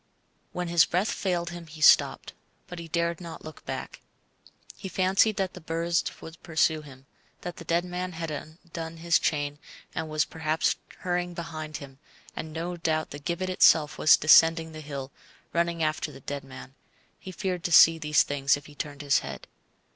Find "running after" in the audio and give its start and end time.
15.53-16.11